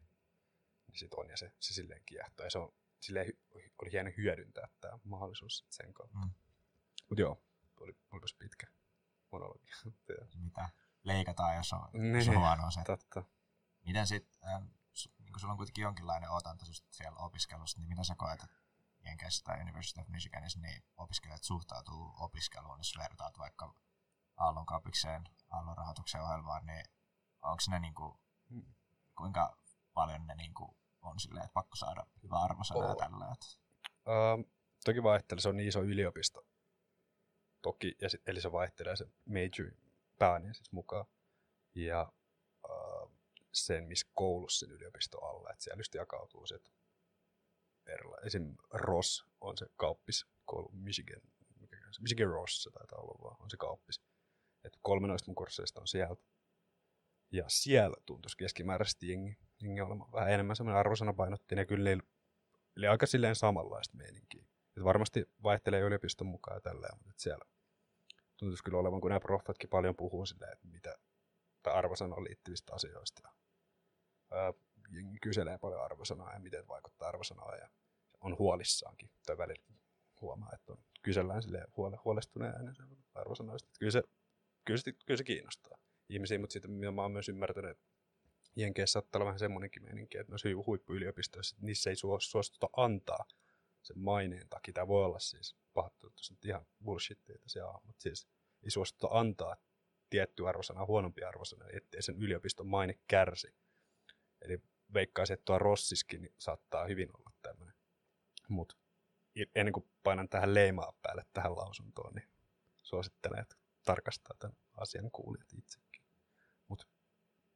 [0.92, 2.46] niin sit on ja se, se silleen kiehtoo.
[2.46, 3.34] Ja se on, silleen
[3.82, 6.18] oli hieno hyödyntää tämä mahdollisuus sen kautta.
[6.18, 6.32] Mm.
[7.10, 7.44] Mutta joo,
[7.80, 8.68] oli, olipas pitkä
[9.32, 9.68] monologi.
[10.44, 10.70] Mitä?
[11.04, 12.82] Leikataan, jos on, ne, jos on huono se.
[12.86, 13.24] Totta.
[13.86, 14.64] Miten sitten, ähm,
[15.20, 18.46] niin kun sulla on kuitenkin jonkinlainen otanta siellä opiskelussa, niin mitä sä koet,
[19.06, 23.76] Jenkeissä tai University of Michiganissa, niin opiskelijat suhtautuu opiskeluun, jos vertaat vaikka
[24.38, 26.86] Aallon kapikseen, Aallon rahoituksen ohjelmaan, niin
[27.42, 28.74] onko ne niin kuin, mm.
[29.18, 29.58] kuinka
[29.94, 33.34] paljon ne niin kuin on silleen, että pakko saada hyvä arvosana ja tällä.
[33.34, 33.46] Että...
[33.86, 34.52] Uh,
[34.86, 36.46] toki vaihtelee, se on niin iso yliopisto.
[37.62, 39.72] Toki, ja sit, eli se vaihtelee se major
[40.18, 41.06] pääaine siis mukaan.
[41.76, 42.14] Ja
[42.70, 43.12] uh,
[43.52, 45.52] sen, missä koulussa sen yliopisto alla.
[45.52, 46.72] Että siellä just jakautuu se, että
[48.26, 48.56] esim.
[48.72, 51.22] Ross on se kauppis, koulu Michigan,
[51.60, 54.02] mikä se, Michigan Ross se taitaa olla vaan, on se kauppis.
[54.64, 56.24] Et kolme noista mun kursseista on sieltä.
[57.32, 62.04] Ja siellä tuntuisi keskimääräisesti jengi jengi olemaan vähän enemmän semmoinen arvosana painottiin, ja kyllä niillä
[62.78, 64.45] oli aika silleen samanlaista meininkiä.
[64.78, 67.45] Et varmasti vaihtelee yliopiston mukaan ja tälleen, mutta siellä
[68.38, 70.97] tuntuisi kyllä olevan, kun nämä proffatkin paljon puhuu silleen, että mitä
[71.65, 73.21] arvosanaan liittyvistä asioista.
[73.24, 73.34] Ja,
[74.38, 74.54] ää,
[74.89, 77.69] jengi kyselee paljon arvosanaa ja miten vaikuttaa arvosanaa ja
[78.21, 79.10] on huolissaankin.
[79.26, 79.63] Tai välillä
[80.21, 82.76] huomaa, että on, kysellään silleen huole, huolestuneen äänen
[83.13, 83.69] arvosanoista.
[83.80, 84.04] Kyllä se,
[84.65, 85.78] kyllä, se, kyllä se kiinnostaa
[86.10, 87.91] ihmisiä, mutta sitten mä oon myös ymmärtänyt, että
[88.56, 93.26] Jenkeissä saattaa olla vähän semmoinenkin meininki, että noissa huippuyliopistoissa, niissä ei suostuta antaa
[93.82, 94.74] sen maineen takia.
[94.74, 98.28] Tämä voi olla siis pahoittelut, nyt ihan bullshittia tosiaan, mutta siis
[98.64, 99.56] ei suostuta antaa
[100.10, 103.56] tietty arvosana, huonompi arvosana, ettei sen yliopiston maine kärsi.
[104.42, 104.62] Eli
[104.94, 107.76] veikkaisin, että tuo Rossiskin niin saattaa hyvin olla tämmöinen.
[108.48, 108.76] Mutta
[109.56, 112.30] ennen kuin painan tähän leimaa päälle tähän lausuntoon, niin
[112.78, 115.91] suosittelen, että tarkastaa tämän asian kuulijat itsekin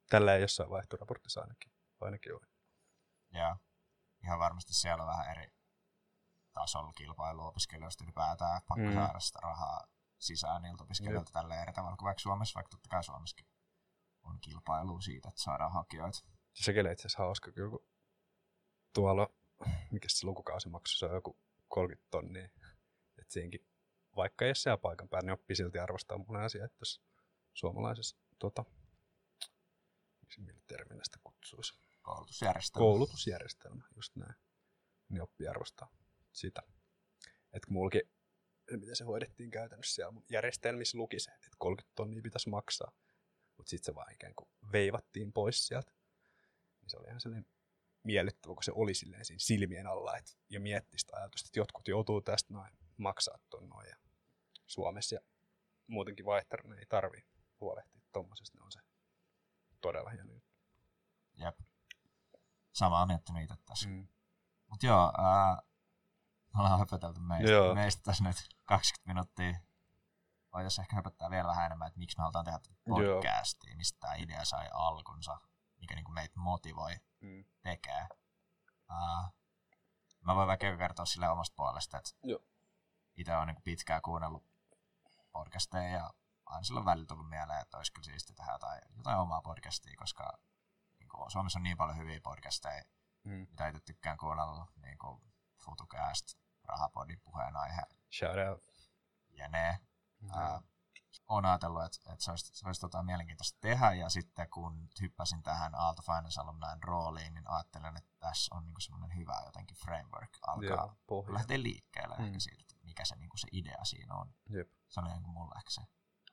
[0.10, 2.48] tällä ei jossain vaihtoraportissa ainakin, ainakin ole.
[3.32, 3.56] Joo.
[4.24, 5.54] Ihan varmasti siellä on vähän eri
[6.54, 8.62] tasolla kilpailu opiskelijoista ylipäätään.
[8.68, 8.94] Pakko mm.
[8.94, 9.88] saada sitä rahaa
[10.20, 13.46] sisään niiltä opiskelijoilta tällä eri tavalla kuin vaikka Suomessa, vaikka totta kai Suomessakin
[14.24, 16.20] on kilpailu siitä, että saadaan hakijoita.
[16.54, 17.88] Sekin itse asiassa hauska kyllä, kun
[18.94, 19.30] tuolla,
[19.92, 22.46] mikä se lukukausimaksu, se on joku 30 tonnia.
[23.18, 23.68] Että siinkin,
[24.16, 27.02] vaikka ei ole siellä paikan päällä, niin oppii silti arvostaa mun asioita tässä
[27.54, 28.66] suomalaisessa tota,
[30.42, 31.74] millä terminä sitä kutsuisi.
[32.02, 32.84] Koulutusjärjestelmä.
[32.84, 34.36] Koulutusjärjestelmä, just näin.
[35.10, 35.90] Niin oppii arvostaa
[36.32, 36.62] sitä.
[37.54, 38.02] Että mullakin,
[38.72, 42.92] miten se hoidettiin käytännössä siellä mun järjestelmissä luki se, että 30 tonnia pitäisi maksaa.
[43.58, 45.92] Mutta sitten se vaan ikään kuin veivattiin pois sieltä.
[46.82, 47.52] Niin se oli ihan sellainen
[48.04, 51.88] miellyttävä, kun se oli silleen siinä silmien alla et, ja mietti sitä ajatusta, että jotkut
[51.88, 53.90] joutuu tästä noin maksaa ton noin.
[53.90, 53.96] Ja
[54.66, 55.22] Suomessa ja
[55.88, 57.26] muutenkin vaihtarina ei tarvi
[57.60, 58.80] huolehtia tuommoisesta, ne on se
[59.86, 60.56] todella hieno juttu.
[61.36, 61.60] Jep.
[62.72, 63.90] Samaa miettinyt itse tässä.
[63.90, 64.08] Mm.
[64.68, 65.62] Mut joo, ää,
[66.54, 67.76] me ollaan höpötelty meistä, joo.
[67.76, 69.60] meistä tässä nyt 20 minuuttia.
[70.54, 74.46] Voitaisiin ehkä höpöttää vielä vähän enemmän, että miksi me halutaan tehdä podcastia, mistä tämä idea
[74.46, 75.40] sai alkunsa,
[75.80, 77.46] mikä niinku meitä motivoi mm.
[77.62, 78.08] tekee.
[78.90, 79.30] Ää,
[80.26, 82.40] Mä voin vaikka kertoa sille omasta puolesta, että Joo.
[83.18, 84.44] itse olen niin pitkään kuunnellut
[85.32, 86.14] podcasteja ja
[86.46, 90.38] aina silloin välillä tullut mieleen, että olisi kyllä siisti tehdä jotain, jotain omaa podcastia, koska
[91.00, 92.84] niin kuin, Suomessa on niin paljon hyviä podcasteja,
[93.24, 93.32] Mm.
[93.50, 95.22] mitä itse tykkään kuunnella, niin kuin
[95.66, 97.82] FutuCast, Rahapodin puheenaihe,
[98.18, 98.64] Shout out.
[99.30, 99.80] jne.
[100.22, 100.30] Mm.
[100.36, 100.62] Ää,
[101.28, 105.44] olen ajatellut, että, että se olisi, se olisi tota mielenkiintoista tehdä, ja sitten kun hyppäsin
[105.44, 110.30] tähän Aalto Finance Alumnine rooliin, niin ajattelen, että tässä on niinku semmoinen hyvä jotenkin framework
[110.48, 112.26] alkaa Joo, lähteä liikkeelle Mm.
[112.26, 114.34] ehkä siitä, mikä se, niinku se idea siinä on.
[114.50, 114.70] Jep.
[114.88, 115.82] Se oli niinku mulla ehkä se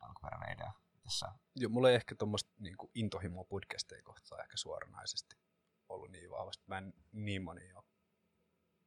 [0.03, 1.33] alkuperäinen idea tässä.
[1.57, 5.37] Joo, mulla ei ehkä tuommoista niin intohimoa podcasteja kohtaa ehkä suoranaisesti
[5.89, 6.65] ollut niin vahvasti.
[6.67, 7.85] Mä en niin moni ole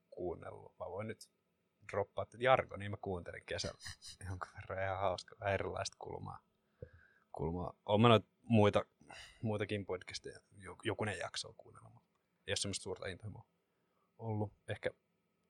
[0.10, 0.73] kuunnellut.
[0.80, 1.30] Mä voin nyt
[1.91, 3.80] droppaa, että Jargo, niin mä kuuntelin kesällä
[4.30, 6.39] jonkun verran ihan hauska, vähän erilaista kulmaa.
[7.32, 7.73] kulmaa.
[7.86, 8.86] Olen mä muita,
[9.41, 12.10] muitakin podcasteja, jo- jokunen jakso on kuunnella, mutta
[12.47, 13.45] ei ole semmoista suurta intohimoa
[14.17, 14.54] ollut.
[14.67, 14.89] Ehkä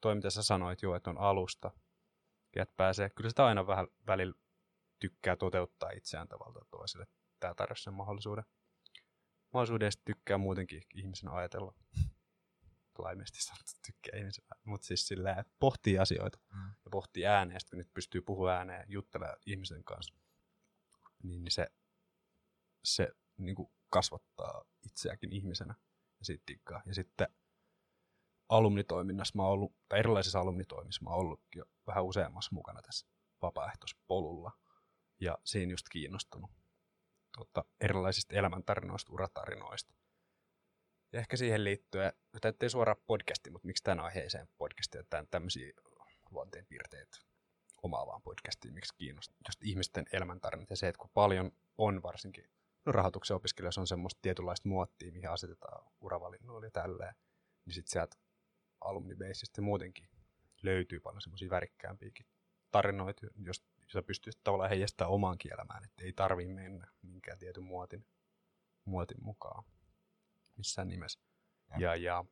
[0.02, 1.72] toi, mitä sä sanoit jo, että on alusta,
[2.56, 4.36] että pääsee, kyllä sitä aina vähän välillä
[5.00, 7.08] tykkää toteuttaa itseään tavalla toiselle.
[7.40, 8.44] Tämä tarjosi sen mahdollisuuden.
[9.54, 11.74] Mahdollisuuden tykkää muutenkin ihmisen ajatella.
[12.98, 16.68] Laimeesti sanottu, tykkää ihmisen Mutta siis sillä että pohtii asioita Mm.
[16.68, 17.60] ja pohtii ääneen.
[17.70, 20.16] Kun nyt pystyy puhumaan ääneen ja juttelemaan ihmisen kanssa,
[21.24, 21.68] niin, niin se,
[22.84, 25.76] se niin kuin kasvattaa itseäkin ihmisenä
[26.20, 26.82] ja siitä.
[26.86, 27.28] Ja sitten
[28.50, 33.08] alumnitoiminnassa mä oon ollut, tai erilaisissa alumnitoimissa mä oon ollut jo vähän useammassa mukana tässä
[33.42, 34.52] vapaaehtoispolulla.
[35.26, 36.52] Ja siinä just kiinnostunut
[37.38, 39.94] tota, erilaisista elämäntarinoista, uratarinoista.
[41.14, 45.74] Ja ehkä siihen liittyen, tämä ei suoraan podcasti, mutta miksi tämän aiheeseen podcastiin, että tämmöisiä
[46.32, 47.18] luonteenpiirteitä
[47.84, 52.50] omaavaan podcastiin, miksi kiinnostaa just ihmisten elämäntarinat ja se, että kun paljon on varsinkin
[52.86, 57.16] no rahoituksen opiskelijoissa on semmoista tietynlaista muottia, mihin asetetaan uravalinnoilla ja tälleen,
[57.66, 58.16] niin sitten sieltä
[58.82, 60.10] alumnibaseista muutenkin
[60.64, 62.26] löytyy paljon semmoisia värikkäämpiäkin
[62.72, 68.06] tarinoita, jos sä pystyt tavallaan heijastamaan omaankin elämään, että ei tarvii mennä minkään tietyn muotin,
[68.86, 69.64] muotin mukaan
[70.58, 71.20] missään nimessä.
[71.72, 71.80] Jep.
[71.82, 72.26] Ja, ja,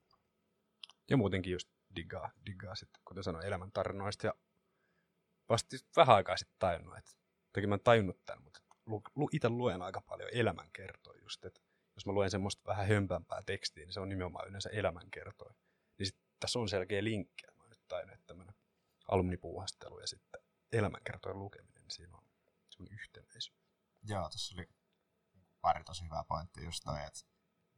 [1.10, 4.28] ja muutenkin just diggaa, diggaa sitten, kuten sanoin, elämäntarinoista.
[4.28, 4.34] Ja
[5.50, 7.12] vasta vähän aikaa sitten tajunnut, että
[7.54, 11.62] toki mä en tajunnut tämän, mutta lu, lu, itse luen aika paljon elämänkertoja just, että
[11.96, 15.54] jos mä luen semmoista vähän hömpämpää tekstiä, niin se on nimenomaan yleensä elämänkertoja.
[15.98, 18.56] Niin sit tässä on selkeä linkki, että mä nyt tajunnut, että tämmöinen
[19.08, 20.33] alumnipuuhastelu ja sitten
[20.74, 22.24] elämänkertojen lukeminen, niin siinä on
[22.70, 23.54] semmoinen yhtenäisyys.
[24.04, 24.70] Joo, tuossa oli
[25.62, 27.20] pari tosi hyvää pointtia just toi, että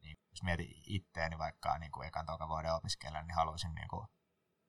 [0.00, 4.06] niin, jos mietin itteeni vaikka niin kuin ekan toka vuoden opiskelijan, niin haluaisin, niin kuin,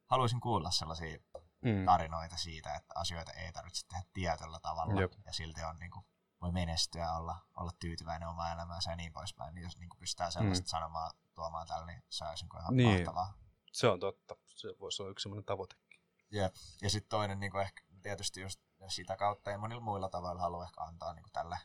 [0.05, 1.17] haluaisin kuulla sellaisia
[1.61, 1.85] Mm.
[1.85, 5.13] tarinoita siitä, että asioita ei tarvitse tehdä tietyllä tavalla Jep.
[5.25, 6.05] ja silti on niin kuin,
[6.41, 9.55] voi menestyä, olla, olla tyytyväinen omaan elämäänsä ja niin poispäin.
[9.55, 10.67] Niin jos niin kuin pystytään sellaista mm.
[10.67, 12.97] sanomaan, tuomaan tällä, niin se olisi niin kuin ihan Niin.
[12.97, 13.33] mahtavaa.
[13.71, 14.35] Se on totta.
[14.45, 16.01] Se voisi olla yksi semmoinen tavoitekin.
[16.31, 16.53] Jep.
[16.81, 20.65] Ja sitten toinen niin kuin ehkä tietysti just sitä kautta ja monilla muilla tavoilla haluaa
[20.65, 21.57] ehkä antaa niin kuin tälle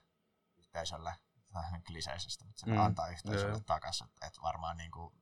[0.57, 1.15] yhteisölle,
[1.55, 2.81] vähän kliseisesti, mutta sille Mm.
[2.81, 3.61] antaa yhteisölle Joo.
[3.67, 4.07] takaisin.
[4.07, 5.15] Että et varmaan niin kuin,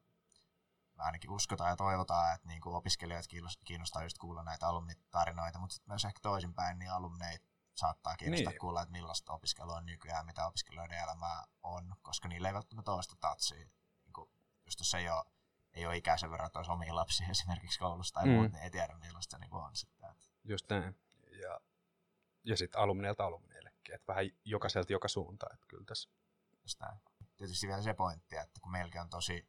[0.94, 5.58] me ainakin uskotaan ja toivotaan, että niin kuin opiskelijoita kiinnos- kiinnostaa just kuulla näitä alumnitarinoita,
[5.58, 8.60] mutta sitten myös ehkä toisinpäin, niin alumneita saattaa kiinnostaa Niin.
[8.60, 13.02] kuulla, että millaista opiskelua on nykyään, mitä opiskelijoiden elämää on, koska niillä ei välttämättä ole
[13.02, 13.68] sitä tatsia.
[14.04, 14.30] Niin kuin,
[14.66, 15.24] just jos ei ole,
[15.72, 18.30] ei ole ikäisen verran, että olisi omia lapsia esimerkiksi koulussa tai Mm.
[18.30, 18.36] mm.
[18.36, 19.99] muut, niin ei tiedä millaista se niin kuin on sitten.
[20.44, 20.96] Just näin.
[21.42, 21.60] Ja,
[22.44, 23.94] ja sitten alumneilta alumneillekin.
[23.94, 25.54] Että vähän jokaiselta joka suuntaan.
[25.54, 26.10] Että kyllä tässä.
[26.62, 26.98] just näin.
[27.36, 29.48] Tietysti vielä se pointti, että kun meilläkin on tosi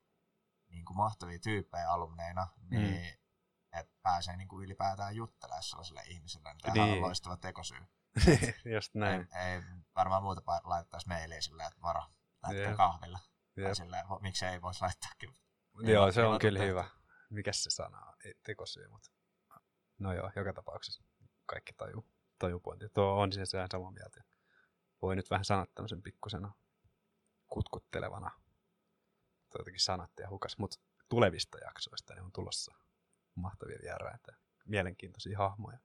[0.70, 3.80] niin kuin mahtavia tyyppejä alumneina, niin mm.
[3.80, 6.98] että pääsee niin kuin ylipäätään juttelemaan sellaiselle ihmiselle, niin tämähän Niin.
[6.98, 7.80] on loistava tekosyy.
[8.76, 9.28] Just näin.
[9.36, 9.62] Ei, ei
[9.96, 12.04] varmaan muuta laittaisi mailia silleen, että varo,
[12.44, 12.78] lähtekää Jep.
[12.78, 13.20] kahvilla.
[13.58, 13.66] Jep.
[13.66, 15.38] Tai silleen, miksi ei voisi laittaakin.
[15.84, 16.70] Joo, se on kyllä tehty.
[16.72, 16.86] hyvä.
[17.30, 18.14] Mikäs se sana on?
[18.26, 19.12] Ei tekosyy, mutta...
[20.02, 21.04] No joo, joka tapauksessa
[21.46, 22.06] kaikki tajuu,
[22.40, 22.90] tajuu pointti.
[22.90, 24.24] Tuo on siis ihan samaa mieltä.
[25.02, 26.54] Voi nyt vähän sanoa tämmöisen pikkusena
[27.48, 28.32] kutkuttelevana.
[29.50, 32.74] Tuo jotenkin sanatte ja hukas, mutta tulevista jaksoista niin on tulossa
[33.36, 34.32] mahtavia vieraita.
[34.66, 35.80] Mielenkiintoisia hahmoja.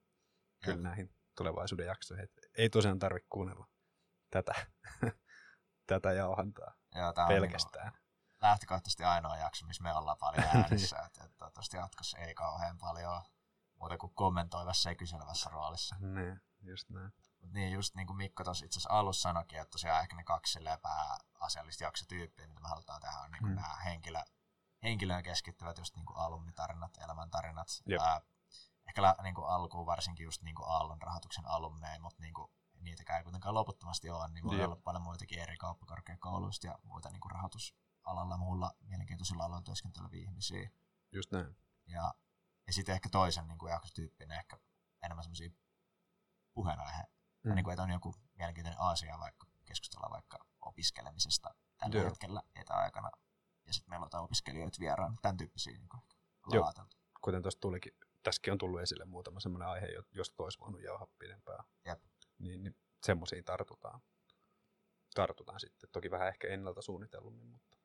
[0.65, 0.83] Kyllä Jep.
[0.83, 2.29] näihin tulevaisuuden jaksoihin.
[2.59, 3.67] Ei tosiaan tarvitse kuunnella
[4.31, 4.55] tätä,
[5.87, 7.93] tätä jauhantaa Joo, tää on niin pelkästään.
[8.43, 10.97] lähtökohtaisesti ainoa jakso, missä me ollaan paljon äänessä.
[10.97, 13.23] että, että toivottavasti jatkossa ei kauhean paljon
[13.81, 15.97] muuta kuin kommentoivassa ja kyselevässä roolissa.
[15.99, 17.12] Niin, just näin.
[17.41, 20.25] Mut niin, just niin kuin Mikko tuossa itse asiassa alussa sanoikin, että tosiaan ehkä ne
[20.25, 23.57] kaksi pääasiallista jaksotyyppiä, mitä me halutaan tehdä, on niin kuin Mm.
[23.57, 24.23] nämä henkilö,
[24.83, 27.69] henkilöön keskittyvät just niin kuin alumnitarinat, elämäntarinat.
[27.87, 28.01] Jep.
[28.01, 28.21] Ää,
[28.89, 32.51] ehkä lä- niin kuin alkuun varsinkin just niin kuin Aallon rahoituksen alumneja, mutta niin kuin
[32.81, 34.65] niitäkään ei kuitenkaan loputtomasti ole, niin voi Jep.
[34.67, 40.71] olla paljon muitakin eri kauppakorkeakouluista ja muita niin kuin rahoitusalalla muulla mielenkiintoisilla aloilla työskenteleviä ihmisiä.
[41.12, 41.57] Just näin.
[41.87, 42.15] Ja
[42.67, 44.59] Ja sitten ehkä toisen niin kuin jaksotyyppinen, ehkä
[45.03, 45.51] enemmän semmoisia
[46.55, 47.03] puheenaihe.
[47.43, 47.55] Mm.
[47.55, 52.05] Niin kuin, että on joku mielenkiintoinen asia, vaikka keskustellaan vaikka opiskelemisesta tällä Joo.
[52.05, 53.11] hetkellä etäaikana.
[53.67, 56.03] Ja sitten meillä on opiskelijoita vieraan, tämän tyyppisiä niin kuin,
[56.53, 56.73] Joo.
[57.21, 61.09] Kuten tuossa tulikin, tässäkin on tullut esille muutama semmoinen aihe, jo- josta olisi voinut jauhaa
[61.19, 61.65] pidempään.
[61.85, 62.03] Jep.
[62.39, 64.01] Niin, niin semmoisiin tartutaan.
[65.15, 65.91] Tartutaan sitten.
[65.93, 67.79] Toki vähän ehkä ennalta suunnitellummin, mutta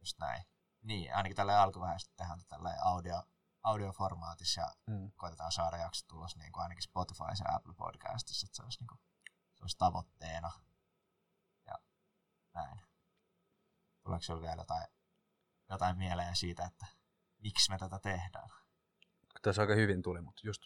[0.00, 0.42] Just näin.
[0.82, 3.22] Niin, ainakin tällä alkuvaiheessa tehdään tällä audio,
[3.68, 5.12] audioformaatissa ja mm.
[5.16, 8.88] koitetaan saada jaksot tulos niin kuin ainakin Spotify ja Apple Podcastissa, että se olisi, niin
[8.88, 9.00] kuin,
[9.54, 10.52] se olisi tavoitteena.
[11.66, 11.74] Ja
[12.54, 12.80] näin.
[14.02, 14.86] Tuleeko sinulla vielä jotain,
[15.70, 16.86] jotain mieleen siitä, että
[17.38, 18.48] miksi me tätä tehdään?
[19.42, 20.62] tässä aika hyvin tuli, mutta just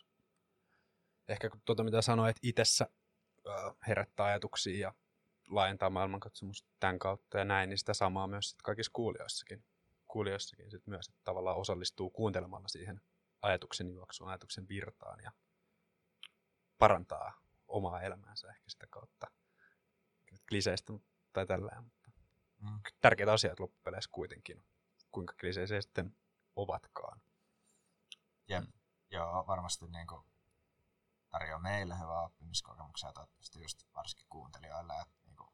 [1.28, 2.86] ehkä kun tuota mitä sanoit itsessä
[3.86, 4.94] herättää ajatuksia ja
[5.48, 9.64] laajentaa maailmankatsomusta tämän kautta ja näin, niin sitä samaa myös sit kaikissa kuulijoissakin,
[10.12, 13.00] kuulijoissakin sit myös, että tavallaan osallistuu kuuntelemalla siihen
[13.42, 15.32] ajatuksen juoksuun, ajatuksen virtaan ja
[16.78, 17.32] parantaa
[17.68, 19.26] omaa elämäänsä ehkä sitä kautta
[20.48, 20.92] kliseistä
[21.32, 22.02] tai tällä mutta
[22.62, 22.80] Mm.
[23.00, 24.64] tärkeitä asioita loppupeleissä kuitenkin,
[25.12, 26.16] kuinka kliseisiä sitten
[26.56, 27.20] ovatkaan.
[28.48, 28.64] Jep.
[29.10, 30.26] Joo, varmasti niin kuin
[31.30, 35.50] tarjoaa meille hyvää oppimiskokemuksia ja toivottavasti just varsinkin kuuntelijoille, että niin kuin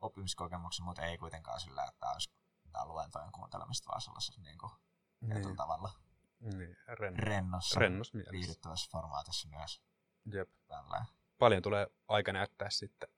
[0.00, 2.30] oppimiskokemuksia, mutta ei kuitenkaan sillä, että olisi
[2.72, 4.72] tämä luentojen kuuntelemista, vaan sellaisessa niin kuin
[5.28, 5.90] tietyllä tavalla
[6.40, 8.32] niin, ren, rennossa, rennos mielessä.
[8.32, 9.82] viihdyttävässä formaatissa myös.
[10.32, 10.50] Jep.
[10.66, 11.04] Tällä.
[11.38, 13.08] Paljon tulee aika näyttää sitten,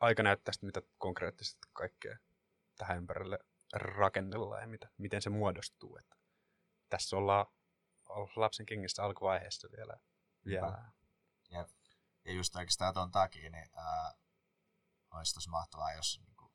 [0.00, 2.18] aika näyttää sitten, mitä konkreettisesti kaikkea
[2.78, 3.38] tähän ympärille
[3.72, 5.96] rakennellaan ja mitä, miten se muodostuu.
[5.96, 6.16] Että
[6.88, 7.46] tässä ollaan
[8.36, 9.96] lapsen kengissä alkuvaiheessa vielä.
[10.46, 10.92] vielä.
[11.50, 11.68] Jep.
[12.24, 14.14] Ja just oikeastaan ton takia, niin ää,
[15.10, 16.52] olisi tosi mahtavaa, jos niin kuin,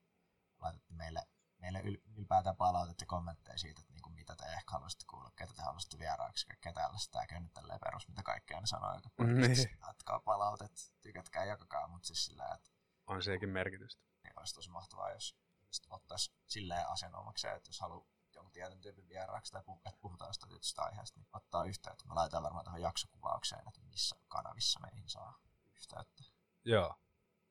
[0.61, 1.23] laitatte meille,
[1.59, 5.31] meille yl, ylipäätään palautetta ja kommentteja siitä, että niin kuin, mitä te ehkä haluaisitte kuulla,
[5.35, 7.11] ketä te haluaisitte vieraaksi, kaikkea tällaista.
[7.11, 9.67] Tämäkin on nyt tälleen perus, mitä kaikki aina sanoo, joka podcastissa.
[9.69, 9.79] Niin.
[9.87, 12.69] Jatkaa palautet, tykätkää, jakakaa, mutta siis sillä, että
[13.07, 14.03] On sekin merkitystä.
[14.23, 15.35] niin olisi tosi mahtavaa, jos
[15.67, 20.29] just ottaisi silleen asianomakseen, että jos haluaa jonkun tietyn tyypin vieraaksi tai puh- että puhutaan
[20.29, 22.05] jostain tietystä aiheesta, niin ottaa yhteyttä.
[22.07, 25.39] Me laitetaan varmaan tuohon jaksokuvaukseen, että missä kanavissa meihin saa
[25.75, 26.23] yhteyttä.
[26.65, 26.95] Joo,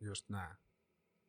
[0.01, 0.57] just näin.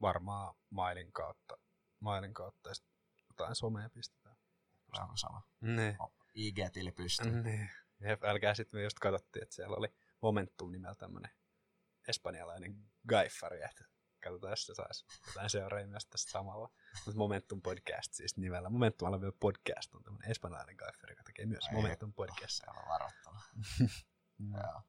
[0.02, 1.58] Varmaan mailin kautta,
[2.00, 2.94] mailin kautta ja sitten
[3.30, 4.36] jotain somea pistetään.
[4.96, 5.42] Se on sama.
[5.62, 5.98] Niin.
[6.34, 7.42] IG-tili pystyy.
[7.42, 7.70] Niin.
[8.00, 11.32] Jep, älkää sitten me just katsottiin, että siellä oli Momentum nimellä tämmönen
[12.08, 13.86] espanjalainen gaifari, että
[14.24, 16.70] katsotaan, jos se saisi jotain seuraajia myös tässä samalla.
[17.06, 18.70] Mutta Momentum Podcast siis nimellä.
[18.70, 22.58] Momentum Alvio Podcast on tämmönen espanjalainen gaifari, joka tekee myös Ai Momentum Podcast.
[22.58, 23.42] Se on varoittava.
[24.40, 24.54] Mm.
[24.54, 24.82] Joo.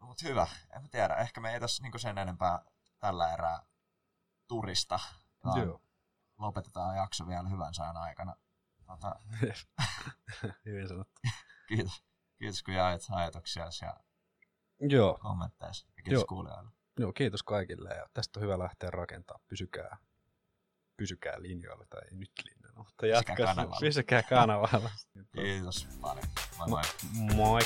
[0.00, 0.46] No, mut hyvä.
[0.76, 1.14] En mä tiedä.
[1.14, 2.64] Ehkä me ei tässä niinku sen enempää
[2.98, 3.62] tällä erää
[4.48, 5.00] turista.
[5.44, 5.80] Vaan Joo.
[6.38, 8.36] lopetetaan jakso vielä hyvän sään aikana.
[8.86, 9.14] Tota,
[10.66, 11.20] Hyvin sanottu.
[11.68, 12.04] kiitos.
[12.38, 13.96] Kiitos kun jaoit ajatuksia ja
[14.80, 15.18] Joo.
[15.22, 15.68] kommentteja.
[15.96, 16.26] Ja kiitos Joo.
[16.28, 16.70] kuulijoille.
[16.98, 19.38] Joo, kiitos kaikille ja tästä on hyvä lähteä rakentaa.
[19.48, 19.96] Pysykää,
[20.96, 23.36] pysykää linjoilla tai ei nyt linjoilla, mutta Pysykää jatkaa.
[23.46, 23.76] kanavalla.
[23.80, 24.90] Pysykää kanavalla.
[25.34, 26.24] Kiitos paljon.
[26.58, 26.82] Moi moi.
[27.34, 27.60] Moi.